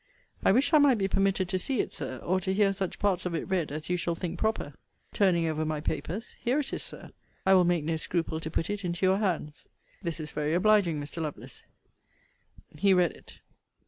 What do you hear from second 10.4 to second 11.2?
obliging,